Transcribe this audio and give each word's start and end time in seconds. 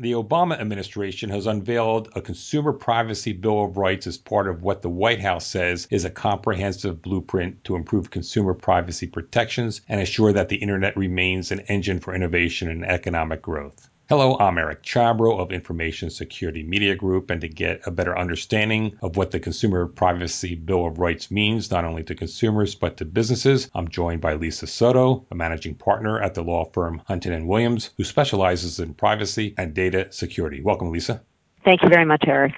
the 0.00 0.12
Obama 0.12 0.58
administration 0.60 1.28
has 1.30 1.48
unveiled 1.48 2.08
a 2.14 2.20
Consumer 2.20 2.72
Privacy 2.72 3.32
Bill 3.32 3.64
of 3.64 3.76
Rights 3.76 4.06
as 4.06 4.16
part 4.16 4.46
of 4.46 4.62
what 4.62 4.80
the 4.80 4.88
White 4.88 5.20
House 5.20 5.44
says 5.44 5.88
is 5.90 6.04
a 6.04 6.10
comprehensive 6.10 7.02
blueprint 7.02 7.64
to 7.64 7.74
improve 7.74 8.08
consumer 8.08 8.54
privacy 8.54 9.08
protections 9.08 9.80
and 9.88 10.00
assure 10.00 10.32
that 10.32 10.50
the 10.50 10.56
Internet 10.56 10.96
remains 10.96 11.50
an 11.50 11.60
engine 11.62 11.98
for 11.98 12.14
innovation 12.14 12.70
and 12.70 12.84
economic 12.84 13.42
growth. 13.42 13.90
Hello, 14.08 14.38
I'm 14.40 14.56
Eric 14.56 14.82
Chabrow 14.84 15.38
of 15.38 15.52
Information 15.52 16.08
Security 16.08 16.62
Media 16.62 16.94
Group, 16.94 17.28
and 17.28 17.42
to 17.42 17.48
get 17.48 17.86
a 17.86 17.90
better 17.90 18.18
understanding 18.18 18.96
of 19.02 19.18
what 19.18 19.32
the 19.32 19.38
Consumer 19.38 19.84
Privacy 19.84 20.54
Bill 20.54 20.86
of 20.86 20.98
Rights 20.98 21.30
means, 21.30 21.70
not 21.70 21.84
only 21.84 22.04
to 22.04 22.14
consumers 22.14 22.74
but 22.74 22.96
to 22.96 23.04
businesses, 23.04 23.70
I'm 23.74 23.88
joined 23.88 24.22
by 24.22 24.32
Lisa 24.32 24.66
Sotto, 24.66 25.26
a 25.30 25.34
managing 25.34 25.74
partner 25.74 26.18
at 26.18 26.32
the 26.32 26.42
law 26.42 26.64
firm 26.64 27.02
Hunton 27.06 27.34
and 27.34 27.46
Williams, 27.46 27.90
who 27.98 28.04
specializes 28.04 28.80
in 28.80 28.94
privacy 28.94 29.52
and 29.58 29.74
data 29.74 30.10
security. 30.10 30.62
Welcome, 30.62 30.90
Lisa. 30.90 31.20
Thank 31.62 31.82
you 31.82 31.90
very 31.90 32.06
much, 32.06 32.24
Eric. 32.26 32.54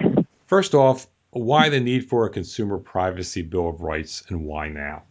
First 0.46 0.76
off, 0.76 1.08
why 1.30 1.68
the 1.68 1.80
need 1.80 2.08
for 2.08 2.26
a 2.26 2.30
Consumer 2.30 2.78
Privacy 2.78 3.42
Bill 3.42 3.70
of 3.70 3.80
Rights 3.80 4.22
and 4.28 4.44
why 4.44 4.68
now? 4.68 5.02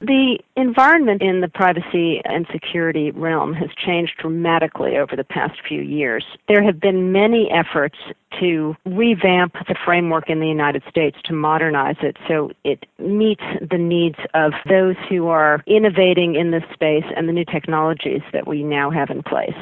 The 0.00 0.38
environment 0.56 1.22
in 1.22 1.40
the 1.40 1.48
privacy 1.48 2.20
and 2.24 2.46
security 2.52 3.10
realm 3.12 3.54
has 3.54 3.70
changed 3.74 4.14
dramatically 4.18 4.96
over 4.96 5.16
the 5.16 5.24
past 5.24 5.54
few 5.66 5.80
years. 5.80 6.24
There 6.48 6.62
have 6.62 6.80
been 6.80 7.12
many 7.12 7.50
efforts 7.50 7.96
to 8.40 8.76
revamp 8.84 9.54
the 9.66 9.76
framework 9.84 10.28
in 10.28 10.40
the 10.40 10.48
United 10.48 10.82
States 10.90 11.16
to 11.24 11.32
modernize 11.32 11.96
it 12.02 12.16
so 12.28 12.50
it 12.64 12.84
meets 12.98 13.44
the 13.70 13.78
needs 13.78 14.18
of 14.34 14.52
those 14.68 14.96
who 15.08 15.28
are 15.28 15.62
innovating 15.66 16.34
in 16.34 16.50
this 16.50 16.64
space 16.72 17.04
and 17.16 17.28
the 17.28 17.32
new 17.32 17.44
technologies 17.44 18.22
that 18.32 18.46
we 18.46 18.62
now 18.62 18.90
have 18.90 19.10
in 19.10 19.22
place. 19.22 19.56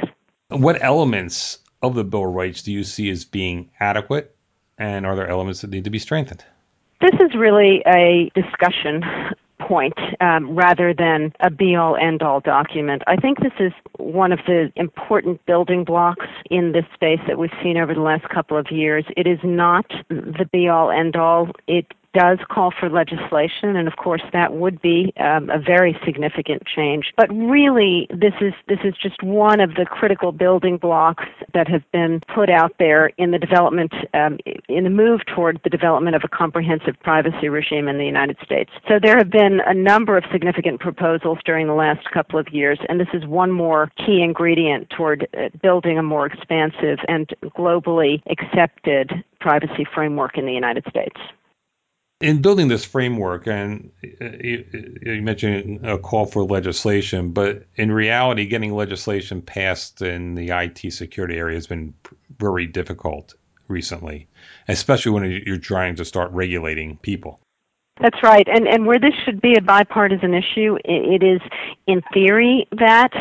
What 0.49 0.83
elements 0.83 1.59
of 1.83 1.95
the 1.95 2.05
Bill 2.05 2.27
of 2.27 2.35
Rights 2.35 2.63
do 2.63 2.73
you 2.73 2.85
see 2.85 3.11
as 3.11 3.25
being 3.25 3.71
adequate, 3.79 4.35
and 4.79 5.05
are 5.05 5.15
there 5.15 5.29
elements 5.29 5.61
that 5.61 5.71
need 5.71 5.85
to 5.85 5.91
be 5.91 5.99
strengthened? 5.99 6.45
This 7.01 7.15
is 7.21 7.35
really 7.35 7.83
a 7.87 8.31
discussion 8.35 9.03
point 9.69 9.95
um, 10.21 10.55
rather 10.55 10.95
than 10.95 11.33
a 11.41 11.51
be 11.51 11.75
all 11.77 11.97
end 11.97 12.23
all 12.23 12.41
document. 12.41 13.03
I 13.07 13.17
think 13.17 13.41
this 13.41 13.53
is 13.59 13.73
one 13.99 14.33
of 14.33 14.41
the 14.47 14.73
important 14.77 15.45
building 15.47 15.85
blocks 15.85 16.27
in 16.51 16.73
this 16.73 16.85
space 16.95 17.21
that 17.27 17.39
we've 17.39 17.51
seen 17.63 17.77
over 17.77 17.95
the 17.95 18.01
last 18.01 18.29
couple 18.29 18.57
of 18.57 18.67
years. 18.71 19.05
It 19.17 19.27
is 19.27 19.39
not 19.43 19.87
the 20.09 20.49
be 20.53 20.69
all 20.69 20.91
end 20.91 21.17
all. 21.17 21.51
It 21.67 21.87
does 22.15 22.39
call 22.51 22.73
for 22.79 22.89
legislation, 22.89 23.77
and 23.77 23.89
of 23.89 23.97
course 23.97 24.23
that 24.33 24.55
would 24.55 24.81
be 24.83 25.13
um, 25.19 25.51
a 25.51 25.59
very 25.59 25.99
significant 26.05 26.63
change. 26.67 27.13
But 27.17 27.31
really, 27.35 28.07
this 28.11 28.35
is 28.41 28.53
this 28.69 28.79
is 28.85 28.95
just 29.01 29.23
one 29.23 29.61
of 29.61 29.75
the 29.75 29.87
critical 29.87 30.33
building 30.33 30.77
blocks 30.77 31.25
that 31.55 31.69
have 31.69 31.83
been 31.93 32.21
put 32.35 32.51
out 32.51 32.73
there 32.79 33.07
in 33.19 33.31
the 33.31 33.39
development 33.39 33.93
um, 34.15 34.39
in 34.69 34.85
the 34.85 34.91
move 34.91 35.21
toward 35.35 35.61
the 35.65 35.71
development 35.71 36.17
of 36.17 36.23
a 36.25 36.29
comprehensive 36.29 36.95
privacy 37.03 37.49
regime 37.49 37.89
in 37.89 37.99
the 37.99 38.07
United 38.07 38.37
States. 38.45 38.71
So 38.89 38.99
there 39.01 39.17
have 39.17 39.31
been 39.31 39.61
a 39.67 39.75
number 39.75 40.17
of 40.17 40.25
significant 40.31 40.81
proposals 40.81 41.39
during 41.45 41.67
the 41.67 41.75
last 41.75 42.11
couple 42.11 42.39
of 42.39 42.49
years, 42.51 42.79
and 42.89 43.01
this 43.01 43.09
is 43.13 43.27
one 43.27 43.51
more 43.51 43.91
key 43.97 44.23
ingredient 44.23 44.91
toward 44.91 45.27
uh, 45.37 45.49
building 45.63 45.99
a 45.99 46.03
more 46.03 46.27
expansive 46.27 46.99
and 47.09 47.29
globally 47.57 48.23
accepted 48.31 49.25
privacy 49.41 49.87
framework 49.95 50.39
in 50.39 50.47
the 50.47 50.53
United 50.53 50.85
States 50.89 51.17
in 52.23 52.41
building 52.41 52.69
this 52.69 52.85
framework, 52.85 53.49
and 53.49 53.91
uh, 54.21 54.27
you, 54.41 54.99
you, 55.03 55.23
mentioned 55.23 55.85
a 55.85 55.99
call 55.99 56.25
for 56.25 56.45
legislation, 56.45 57.33
but 57.33 57.65
in 57.75 57.91
reality, 57.91 58.47
getting 58.47 58.73
legislation 58.73 59.43
passed 59.43 60.01
in 60.01 60.37
the 60.37 60.51
IT 60.51 60.93
security 60.93 61.37
area 61.37 61.57
has 61.57 61.67
been 61.67 61.93
very 62.39 62.67
difficult 62.67 63.35
recently, 63.67 64.29
especially 64.69 65.13
when 65.13 65.43
you're 65.45 65.59
trying 65.59 65.97
to 65.97 66.05
start 66.05 66.31
regulating 66.31 66.97
people. 66.99 67.41
That's 68.01 68.23
right, 68.23 68.47
and 68.49 68.67
and 68.69 68.87
where 68.87 69.01
this 69.01 69.15
should 69.25 69.41
be 69.41 69.55
a 69.55 69.61
bipartisan 69.61 70.33
issue, 70.33 70.79
it 70.85 71.23
is 71.23 71.41
in 71.87 72.03
theory 72.15 72.67
that, 72.79 73.13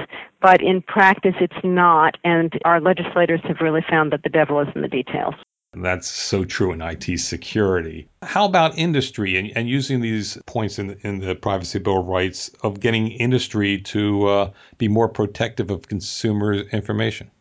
but 0.41 0.61
in 0.61 0.81
practice 0.83 1.35
it's 1.41 1.63
not, 1.63 2.17
and 2.23 2.53
our 2.65 2.79
legislators 2.79 3.41
have 3.45 3.57
really 3.61 3.83
found 3.89 4.13
that 4.13 4.23
the 4.23 4.29
devil 4.29 4.59
is 4.59 4.67
in 4.75 4.81
the 4.81 4.87
details. 4.87 5.35
That's 5.73 6.09
so 6.09 6.43
true 6.43 6.73
in 6.73 6.81
IT 6.81 7.17
security. 7.19 8.09
How 8.21 8.45
about 8.45 8.77
industry 8.77 9.37
and, 9.37 9.55
and 9.55 9.69
using 9.69 10.01
these 10.01 10.37
points 10.45 10.79
in, 10.79 10.99
in 11.03 11.19
the 11.19 11.33
Privacy 11.33 11.79
Bill 11.79 11.99
of 11.99 12.07
Rights 12.07 12.51
of 12.61 12.81
getting 12.81 13.07
industry 13.07 13.79
to 13.81 14.27
uh, 14.27 14.51
be 14.77 14.89
more 14.89 15.07
protective 15.07 15.71
of 15.71 15.87
consumer 15.87 16.53
information? 16.53 17.31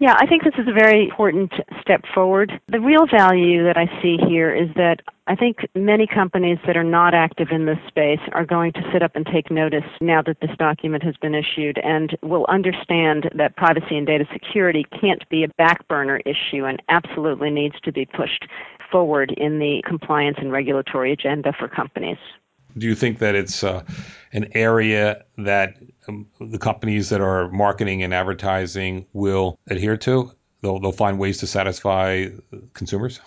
Yeah, 0.00 0.14
I 0.18 0.24
think 0.24 0.44
this 0.44 0.54
is 0.56 0.66
a 0.66 0.72
very 0.72 1.04
important 1.04 1.52
step 1.82 2.00
forward. 2.14 2.58
The 2.68 2.80
real 2.80 3.06
value 3.06 3.62
that 3.64 3.76
I 3.76 3.84
see 4.00 4.16
here 4.26 4.50
is 4.50 4.70
that 4.74 5.02
I 5.26 5.36
think 5.36 5.58
many 5.74 6.06
companies 6.06 6.56
that 6.66 6.74
are 6.74 6.82
not 6.82 7.12
active 7.12 7.48
in 7.50 7.66
this 7.66 7.76
space 7.86 8.18
are 8.32 8.46
going 8.46 8.72
to 8.72 8.90
sit 8.94 9.02
up 9.02 9.14
and 9.14 9.26
take 9.26 9.50
notice 9.50 9.84
now 10.00 10.22
that 10.22 10.38
this 10.40 10.56
document 10.58 11.02
has 11.02 11.16
been 11.18 11.34
issued 11.34 11.76
and 11.84 12.16
will 12.22 12.46
understand 12.48 13.28
that 13.36 13.56
privacy 13.56 13.98
and 13.98 14.06
data 14.06 14.24
security 14.32 14.86
can't 14.98 15.28
be 15.28 15.44
a 15.44 15.48
back 15.58 15.86
burner 15.86 16.22
issue 16.24 16.64
and 16.64 16.82
absolutely 16.88 17.50
needs 17.50 17.78
to 17.82 17.92
be 17.92 18.06
pushed 18.06 18.46
forward 18.90 19.34
in 19.36 19.58
the 19.58 19.82
compliance 19.86 20.38
and 20.40 20.50
regulatory 20.50 21.12
agenda 21.12 21.52
for 21.58 21.68
companies. 21.68 22.16
Do 22.76 22.86
you 22.86 22.94
think 22.94 23.18
that 23.18 23.34
it's 23.34 23.64
uh, 23.64 23.82
an 24.32 24.48
area 24.54 25.24
that 25.38 25.76
um, 26.08 26.26
the 26.40 26.58
companies 26.58 27.08
that 27.10 27.20
are 27.20 27.50
marketing 27.50 28.02
and 28.02 28.14
advertising 28.14 29.06
will 29.12 29.58
adhere 29.68 29.96
to? 29.98 30.32
They'll, 30.62 30.78
they'll 30.78 30.92
find 30.92 31.18
ways 31.18 31.38
to 31.38 31.46
satisfy 31.46 32.28
consumers? 32.74 33.20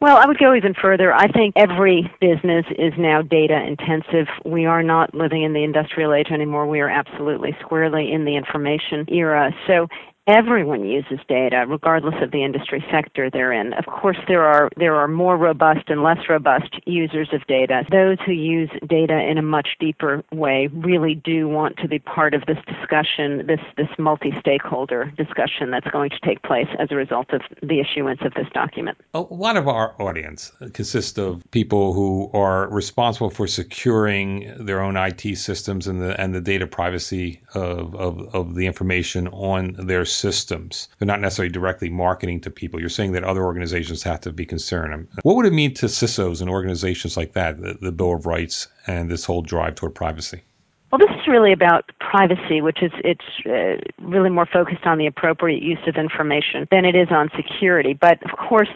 Well, 0.00 0.16
I 0.16 0.26
would 0.26 0.38
go 0.38 0.54
even 0.54 0.74
further. 0.74 1.12
I 1.12 1.26
think 1.26 1.54
every 1.56 2.08
business 2.20 2.64
is 2.78 2.92
now 2.96 3.20
data 3.20 3.60
intensive. 3.66 4.28
We 4.44 4.64
are 4.64 4.82
not 4.82 5.12
living 5.12 5.42
in 5.42 5.54
the 5.54 5.64
industrial 5.64 6.14
age 6.14 6.28
anymore. 6.30 6.68
We 6.68 6.78
are 6.78 6.88
absolutely 6.88 7.56
squarely 7.60 8.12
in 8.12 8.24
the 8.24 8.36
information 8.36 9.06
era. 9.08 9.52
So 9.66 9.88
everyone 10.28 10.84
uses 10.84 11.18
data 11.26 11.64
regardless 11.66 12.14
of 12.20 12.30
the 12.32 12.44
industry 12.44 12.84
sector 12.90 13.30
they're 13.30 13.52
in. 13.52 13.72
Of 13.72 13.86
course 13.86 14.18
there 14.28 14.44
are 14.44 14.68
there 14.76 14.94
are 14.94 15.08
more 15.08 15.38
robust 15.38 15.88
and 15.88 16.02
less 16.02 16.18
robust 16.28 16.68
users 16.86 17.30
of 17.32 17.46
data. 17.46 17.84
Those 17.90 18.18
who 18.26 18.32
use 18.32 18.68
data 18.86 19.18
in 19.18 19.38
a 19.38 19.42
much 19.42 19.68
deeper 19.80 20.22
way 20.30 20.68
really 20.70 21.14
do 21.14 21.48
want 21.48 21.78
to 21.78 21.88
be 21.88 21.98
part 21.98 22.34
of 22.34 22.44
this 22.46 22.58
discussion 22.66 23.46
this 23.46 23.60
this 23.78 23.88
multi-stakeholder 23.98 25.12
discussion 25.16 25.70
that's 25.70 25.88
going 25.88 26.10
to 26.10 26.20
take 26.20 26.42
place 26.42 26.68
as 26.78 26.88
a 26.90 26.94
result 26.94 27.32
of 27.32 27.40
the 27.62 27.80
issuance 27.80 28.20
of 28.22 28.34
this 28.34 28.48
document. 28.52 28.98
A 29.14 29.20
lot 29.20 29.56
of 29.56 29.66
our 29.66 30.00
audience 30.00 30.52
consists 30.74 31.16
of 31.16 31.42
people 31.52 31.94
who 31.94 32.30
are 32.34 32.68
responsible 32.68 33.30
for 33.30 33.46
securing 33.46 34.66
their 34.66 34.82
own 34.82 34.96
IT 34.98 35.38
systems 35.38 35.86
and 35.86 36.02
the 36.02 36.20
and 36.20 36.34
the 36.34 36.42
data 36.42 36.66
privacy 36.66 37.40
of 37.54 37.94
of, 37.94 38.34
of 38.34 38.54
the 38.54 38.66
information 38.66 39.28
on 39.28 39.72
their 39.78 40.04
systems. 40.18 40.88
They're 40.98 41.06
not 41.06 41.20
necessarily 41.20 41.52
directly 41.52 41.88
marketing 41.88 42.40
to 42.42 42.50
people. 42.50 42.80
You're 42.80 42.88
saying 42.88 43.12
that 43.12 43.24
other 43.24 43.44
organizations 43.44 44.02
have 44.02 44.20
to 44.22 44.32
be 44.32 44.46
concerned. 44.46 45.08
What 45.22 45.36
would 45.36 45.46
it 45.46 45.52
mean 45.52 45.74
to 45.74 45.86
CISOs 45.86 46.40
and 46.40 46.50
organizations 46.50 47.16
like 47.16 47.32
that, 47.34 47.60
the, 47.60 47.78
the 47.80 47.92
Bill 47.92 48.14
of 48.14 48.26
Rights 48.26 48.68
and 48.86 49.10
this 49.10 49.24
whole 49.24 49.42
drive 49.42 49.76
toward 49.76 49.94
privacy? 49.94 50.42
Well, 50.90 50.98
this 50.98 51.10
is 51.20 51.28
really 51.28 51.52
about 51.52 51.90
privacy, 52.00 52.62
which 52.62 52.82
is 52.82 52.90
it's 53.04 53.20
uh, 53.44 53.76
really 54.02 54.30
more 54.30 54.46
focused 54.50 54.86
on 54.86 54.96
the 54.96 55.06
appropriate 55.06 55.62
use 55.62 55.78
of 55.86 55.96
information 55.96 56.66
than 56.70 56.86
it 56.86 56.96
is 56.96 57.08
on 57.10 57.28
security. 57.36 57.92
But 57.92 58.22
of 58.22 58.38
course, 58.38 58.70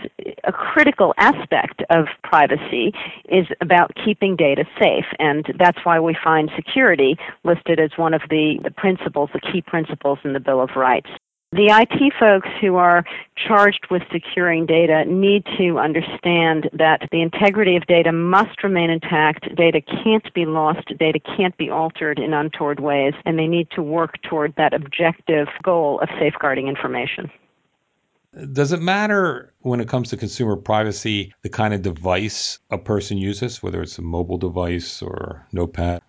a 0.45 0.53
critical 0.53 1.15
aspect 1.17 1.83
of 1.89 2.05
privacy 2.23 2.93
is 3.31 3.47
about 3.63 3.93
keeping 4.05 4.37
data 4.37 4.65
safe, 4.79 5.07
and 5.19 5.47
that's 5.59 5.79
why 5.85 6.01
we 6.01 6.15
find 6.23 6.51
security 6.55 7.17
listed 7.45 7.81
as 7.81 7.93
one 7.97 8.13
of 8.13 8.21
the, 8.29 8.59
the 8.63 8.71
principles, 8.71 9.31
the 9.33 9.41
key 9.41 9.63
principles 9.63 10.19
in 10.23 10.35
the 10.35 10.41
Bill 10.41 10.61
of 10.61 10.71
Rights. 10.77 11.09
The 11.53 11.67
IT 11.67 12.15
folks 12.19 12.49
who 12.63 12.77
are 12.77 13.05
charged 13.37 13.89
with 13.91 14.01
securing 14.11 14.65
data 14.65 15.05
need 15.05 15.45
to 15.59 15.79
understand 15.79 16.71
that 16.73 17.07
the 17.13 17.21
integrity 17.21 17.77
of 17.77 17.87
data 17.87 18.11
must 18.11 18.65
remain 18.65 18.89
intact. 18.89 19.55
Data 19.55 19.83
can't 19.83 20.33
be 20.33 20.47
lost. 20.47 20.89
Data 20.99 21.21
can't 21.37 21.55
be 21.59 21.69
altered 21.69 22.19
in 22.19 22.33
untoward 22.33 22.81
ways. 22.81 23.13
And 23.27 23.39
they 23.39 23.47
need 23.47 23.69
to 23.73 23.83
work 23.83 24.15
toward 24.23 24.55
that 24.57 24.73
objective 24.73 25.47
goal 25.63 26.01
of 26.01 26.09
safeguarding 26.19 26.69
information. 26.69 27.31
Does 28.51 28.73
it 28.73 28.81
matter 28.81 29.53
when 29.61 29.81
it 29.81 29.89
comes 29.89 30.09
to 30.09 30.17
consumer 30.17 30.57
privacy 30.57 31.35
the 31.43 31.51
kind 31.51 31.75
of 31.75 31.83
device 31.83 32.61
a 32.71 32.79
person 32.79 33.19
uses, 33.19 33.63
whether 33.63 33.83
it's 33.83 33.99
a 33.99 34.03
mobile 34.03 34.39
device 34.39 35.03
or 35.03 35.47
notepad? 35.53 36.01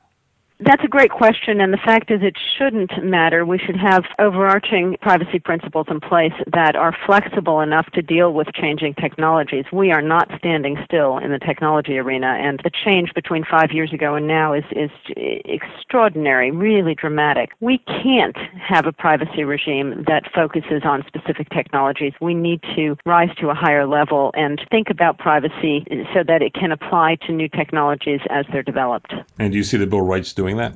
That's 0.59 0.83
a 0.83 0.87
great 0.87 1.11
question, 1.11 1.59
and 1.59 1.73
the 1.73 1.77
fact 1.77 2.11
is 2.11 2.21
it 2.21 2.37
shouldn't 2.57 3.03
matter. 3.03 3.45
We 3.45 3.57
should 3.57 3.75
have 3.75 4.05
overarching 4.19 4.97
privacy 5.01 5.39
principles 5.39 5.87
in 5.89 5.99
place 5.99 6.33
that 6.53 6.75
are 6.75 6.95
flexible 7.05 7.59
enough 7.59 7.87
to 7.93 8.01
deal 8.01 8.33
with 8.33 8.47
changing 8.53 8.93
technologies. 8.93 9.65
We 9.73 9.91
are 9.91 10.01
not 10.01 10.29
standing 10.37 10.77
still 10.85 11.17
in 11.17 11.31
the 11.31 11.39
technology 11.39 11.97
arena, 11.97 12.37
and 12.39 12.61
the 12.63 12.69
change 12.69 13.13
between 13.13 13.43
five 13.43 13.71
years 13.71 13.91
ago 13.91 14.15
and 14.15 14.27
now 14.27 14.53
is, 14.53 14.63
is 14.71 14.91
extraordinary, 15.17 16.51
really 16.51 16.95
dramatic. 16.95 17.49
We 17.59 17.79
can't 17.79 18.37
have 18.61 18.85
a 18.85 18.93
privacy 18.93 19.43
regime 19.43 20.05
that 20.07 20.31
focuses 20.33 20.83
on 20.85 21.03
specific 21.07 21.49
technologies. 21.49 22.13
We 22.21 22.35
need 22.35 22.61
to 22.75 22.95
rise 23.05 23.35
to 23.41 23.49
a 23.49 23.55
higher 23.55 23.87
level 23.87 24.31
and 24.35 24.61
think 24.71 24.89
about 24.89 25.17
privacy 25.17 25.85
so 26.13 26.23
that 26.25 26.41
it 26.41 26.53
can 26.53 26.71
apply 26.71 27.17
to 27.25 27.33
new 27.33 27.49
technologies 27.49 28.21
as 28.29 28.45
they're 28.51 28.63
developed. 28.63 29.13
And 29.39 29.51
do 29.51 29.57
you 29.57 29.63
see 29.63 29.77
the 29.77 29.87
Bill 29.87 30.01
of 30.01 30.05
Rights 30.05 30.33
doing 30.43 30.57
that? 30.57 30.73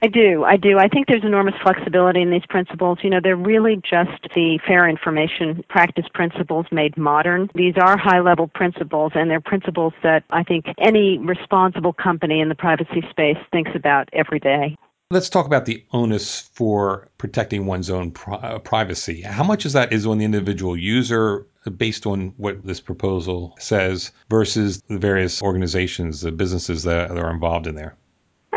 I 0.00 0.06
do. 0.06 0.44
I 0.44 0.56
do. 0.56 0.78
I 0.78 0.86
think 0.86 1.08
there's 1.08 1.24
enormous 1.24 1.56
flexibility 1.60 2.22
in 2.22 2.30
these 2.30 2.46
principles. 2.48 2.98
You 3.02 3.10
know, 3.10 3.18
they're 3.20 3.34
really 3.34 3.76
just 3.76 4.22
the 4.32 4.60
fair 4.64 4.88
information 4.88 5.64
practice 5.68 6.04
principles 6.14 6.66
made 6.70 6.96
modern. 6.96 7.50
These 7.54 7.74
are 7.82 7.98
high 7.98 8.20
level 8.20 8.46
principles, 8.46 9.12
and 9.16 9.28
they're 9.28 9.40
principles 9.40 9.92
that 10.04 10.22
I 10.30 10.44
think 10.44 10.66
any 10.78 11.18
responsible 11.18 11.92
company 11.92 12.40
in 12.40 12.48
the 12.48 12.54
privacy 12.54 13.02
space 13.10 13.38
thinks 13.50 13.72
about 13.74 14.08
every 14.12 14.38
day. 14.38 14.76
Let's 15.10 15.30
talk 15.30 15.46
about 15.46 15.64
the 15.64 15.82
onus 15.90 16.42
for 16.52 17.08
protecting 17.18 17.66
one's 17.66 17.90
own 17.90 18.12
pri- 18.12 18.36
uh, 18.36 18.58
privacy. 18.60 19.22
How 19.22 19.42
much 19.42 19.64
of 19.64 19.72
that 19.72 19.92
is 19.92 20.06
on 20.06 20.18
the 20.18 20.26
individual 20.26 20.76
user 20.76 21.46
based 21.76 22.06
on 22.06 22.34
what 22.36 22.64
this 22.64 22.80
proposal 22.80 23.56
says 23.58 24.12
versus 24.30 24.80
the 24.82 24.98
various 24.98 25.42
organizations, 25.42 26.20
the 26.20 26.30
businesses 26.30 26.84
that 26.84 27.10
are 27.10 27.32
involved 27.32 27.66
in 27.66 27.74
there? 27.74 27.96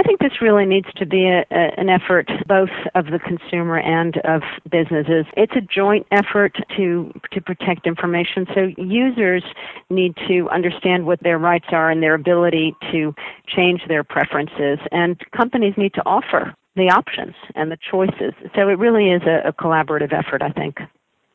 I 0.02 0.04
think 0.04 0.20
this 0.20 0.42
really 0.42 0.66
needs 0.66 0.88
to 0.96 1.06
be 1.06 1.28
a, 1.28 1.46
a, 1.52 1.80
an 1.80 1.88
effort 1.88 2.28
both 2.48 2.72
of 2.96 3.06
the 3.06 3.20
consumer 3.20 3.78
and 3.78 4.18
of 4.26 4.42
businesses. 4.72 5.28
It's 5.38 5.54
a 5.56 5.62
joint 5.62 6.08
effort 6.10 6.56
to 6.76 7.14
to 7.32 7.40
protect 7.40 7.86
information. 7.86 8.48
So 8.56 8.72
users 8.78 9.44
need 9.92 10.16
to 10.28 10.50
understand 10.50 11.06
what 11.06 11.22
their 11.22 11.38
rights 11.38 11.68
are 11.70 11.92
and 11.92 12.02
their 12.02 12.16
ability 12.16 12.76
to 12.92 13.14
change 13.46 13.82
their 13.88 14.04
preferences, 14.04 14.80
and 14.92 15.22
companies 15.38 15.76
need 15.78 15.94
to 15.94 16.02
offer 16.08 16.56
the 16.76 16.90
options 16.90 17.36
and 17.54 17.72
the 17.72 17.78
choices. 17.78 18.34
So 18.56 18.70
it 18.70 18.80
really 18.80 19.12
is 19.12 19.22
a, 19.28 19.50
a 19.50 19.54
collaborative 19.54 20.14
effort, 20.14 20.42
I 20.42 20.50
think. 20.50 20.80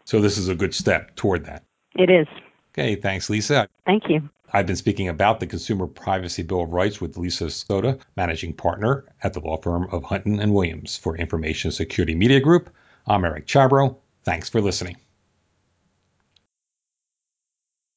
So 0.06 0.20
this 0.20 0.36
is 0.38 0.48
a 0.48 0.56
good 0.56 0.74
step 0.74 1.14
toward 1.14 1.44
that. 1.44 1.62
It 1.94 2.10
is. 2.10 2.26
Okay, 2.72 2.96
thanks, 2.96 3.30
Lisa. 3.30 3.68
Thank 3.84 4.08
you. 4.08 4.28
I've 4.52 4.66
been 4.66 4.76
speaking 4.76 5.08
about 5.08 5.40
the 5.40 5.46
Consumer 5.46 5.86
Privacy 5.86 6.42
Bill 6.42 6.62
of 6.62 6.72
Rights 6.72 7.00
with 7.00 7.16
Lisa 7.16 7.50
Sotto, 7.50 7.98
managing 8.16 8.52
partner 8.52 9.04
at 9.22 9.32
the 9.32 9.40
law 9.40 9.56
firm 9.56 9.88
of 9.90 10.04
Hunton 10.04 10.40
and 10.40 10.54
Williams 10.54 10.96
for 10.96 11.16
Information 11.16 11.72
Security 11.72 12.14
Media 12.14 12.40
Group. 12.40 12.70
I'm 13.06 13.24
Eric 13.24 13.46
Chabrow. 13.46 13.96
Thanks 14.24 14.48
for 14.48 14.60
listening. 14.60 14.96